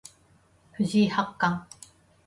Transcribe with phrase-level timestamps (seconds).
[0.71, 1.67] 藤井八冠